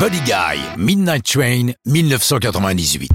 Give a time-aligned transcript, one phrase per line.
[0.00, 3.12] Buddy Guy, Midnight Train, 1998.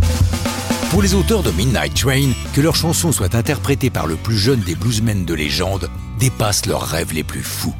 [0.90, 4.61] Pour les auteurs de Midnight Train, que leurs chansons soient interprétées par le plus jeune
[4.61, 5.89] des bluesmen de légende
[6.19, 7.75] dépasse leurs rêves les plus fous.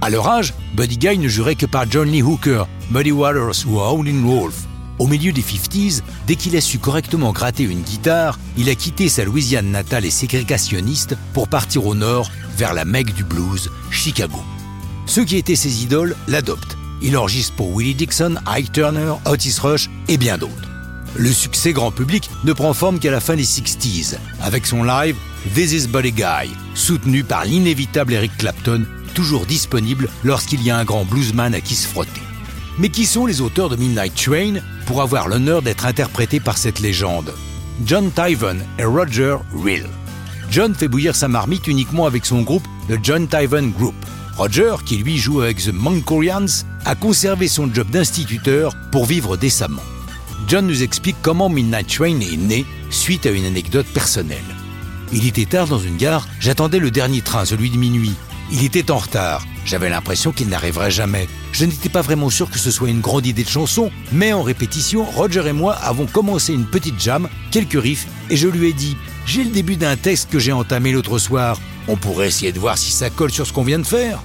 [0.00, 3.78] À leur âge, Buddy Guy ne jurait que par John Lee Hooker, Muddy Waters ou
[3.78, 4.56] Howlin' Wolf.
[4.98, 9.08] Au milieu des 50s, dès qu'il a su correctement gratter une guitare, il a quitté
[9.08, 14.42] sa Louisiane natale et ségrégationniste pour partir au nord, vers la Mecque du blues, Chicago.
[15.06, 16.76] Ceux qui étaient ses idoles l'adoptent.
[17.02, 20.68] Il enregistre pour Willie Dixon, Ike Turner, Otis Rush et bien d'autres.
[21.16, 25.16] Le succès grand public ne prend forme qu'à la fin des 60s, avec son live
[25.54, 28.84] This is Buddy Guy, soutenu par l'inévitable Eric Clapton,
[29.14, 32.22] toujours disponible lorsqu'il y a un grand bluesman à qui se frotter.
[32.78, 36.80] Mais qui sont les auteurs de Midnight Train pour avoir l'honneur d'être interprétés par cette
[36.80, 37.34] légende?
[37.84, 39.86] John Tyven et Roger Rill.
[40.52, 43.94] John fait bouillir sa marmite uniquement avec son groupe, le John Tyven Group.
[44.36, 49.80] Roger, qui lui joue avec The Mancorians, a conservé son job d'instituteur pour vivre décemment.
[50.46, 54.44] John nous explique comment Midnight Train est né suite à une anecdote personnelle.
[55.14, 58.12] Il était tard dans une gare, j'attendais le dernier train, celui de minuit.
[58.50, 59.46] Il était en retard.
[59.64, 61.28] J'avais l'impression qu'il n'arriverait jamais.
[61.52, 64.42] Je n'étais pas vraiment sûr que ce soit une grande idée de chanson, mais en
[64.42, 68.72] répétition, Roger et moi avons commencé une petite jam, quelques riffs, et je lui ai
[68.74, 71.58] dit J'ai le début d'un texte que j'ai entamé l'autre soir.
[71.88, 74.22] On pourrait essayer de voir si ça colle sur ce qu'on vient de faire.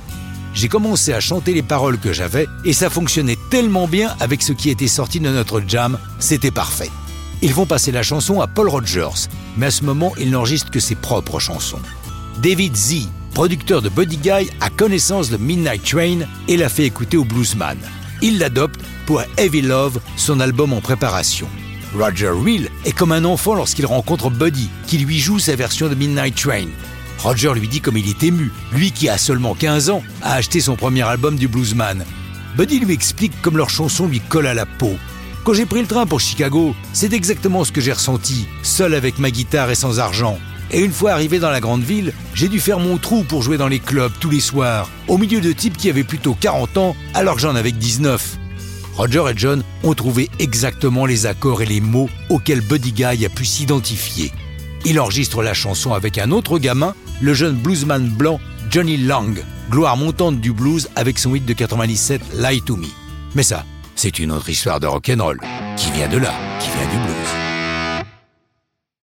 [0.53, 4.53] J'ai commencé à chanter les paroles que j'avais, et ça fonctionnait tellement bien avec ce
[4.53, 6.89] qui était sorti de notre jam, c'était parfait.
[7.43, 10.79] Ils vont passer la chanson à Paul Rogers, mais à ce moment, il n'enregistre que
[10.79, 11.79] ses propres chansons.
[12.41, 17.17] David Z, producteur de Buddy Guy, a connaissance de Midnight Train et l'a fait écouter
[17.17, 17.77] au bluesman.
[18.23, 21.47] Il l'adopte pour Heavy Love, son album en préparation.
[21.95, 25.95] Roger Reel est comme un enfant lorsqu'il rencontre Buddy, qui lui joue sa version de
[25.95, 26.67] Midnight Train.
[27.19, 30.59] Roger lui dit comme il est ému, lui qui a seulement 15 ans, a acheté
[30.59, 32.03] son premier album du bluesman.
[32.57, 34.97] Buddy lui explique comme leur chanson lui colle à la peau.
[35.43, 39.17] Quand j'ai pris le train pour Chicago, c'est exactement ce que j'ai ressenti, seul avec
[39.17, 40.37] ma guitare et sans argent.
[40.71, 43.57] Et une fois arrivé dans la grande ville, j'ai dû faire mon trou pour jouer
[43.57, 46.95] dans les clubs tous les soirs, au milieu de types qui avaient plutôt 40 ans
[47.13, 48.37] alors que j'en avais que 19.
[48.97, 53.29] Roger et John ont trouvé exactement les accords et les mots auxquels Buddy Guy a
[53.29, 54.31] pu s'identifier.
[54.85, 58.39] Il enregistre la chanson avec un autre gamin, le jeune bluesman blanc
[58.71, 59.37] Johnny Lang,
[59.69, 62.87] gloire montante du blues avec son hit de 97 Lie to Me.
[63.35, 63.65] Mais ça,
[63.95, 65.39] c'est une autre histoire de rock'n'roll
[65.77, 67.46] qui vient de là, qui vient du blues.